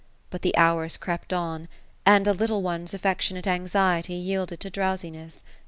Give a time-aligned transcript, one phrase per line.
[0.31, 1.67] But the hours crept on,
[2.07, 5.43] and the little ome*s alFeo tionate anxiety yielded to drowsiness.